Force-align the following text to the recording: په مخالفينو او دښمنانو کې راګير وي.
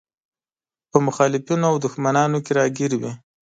په 0.89 0.97
مخالفينو 1.07 1.65
او 1.71 1.75
دښمنانو 1.85 2.37
کې 2.45 2.51
راګير 2.57 2.91
وي. 3.01 3.11